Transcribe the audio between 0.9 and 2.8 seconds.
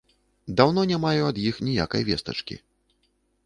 не маю ад іх ніякай вестачкі.